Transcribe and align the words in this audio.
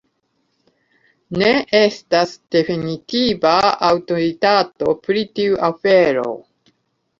Ne 1.41 1.49
estas 1.79 2.33
definitiva 2.57 3.53
aŭtoritato 3.91 4.97
pri 5.07 5.29
tiu 5.37 5.63
afero. 5.71 6.29